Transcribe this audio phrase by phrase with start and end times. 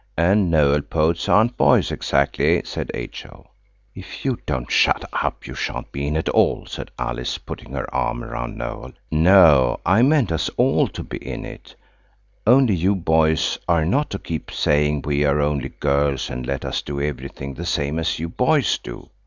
[0.17, 3.51] "And Noël–poets aren't boys exactly," said H.O.
[3.93, 7.73] "If you don't shut up you shan't be in it at all," said Alice putting
[7.73, 8.93] her arm round Noël.
[9.11, 14.49] "No; I meant us all to be in it–only you boys are not to keep
[14.49, 19.07] saying we're only girls, and let us do everything the same as you boys do."